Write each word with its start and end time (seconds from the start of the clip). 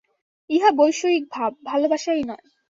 ইহা 0.49 0.69
বৈষয়িক 0.71 1.23
ভাব, 1.31 1.51
ভালবাসাই 1.65 2.21
নয়। 2.23 2.45